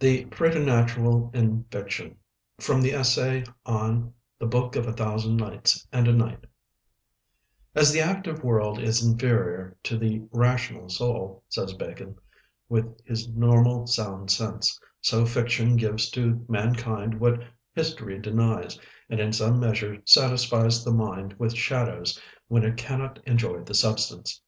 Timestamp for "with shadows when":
21.38-22.64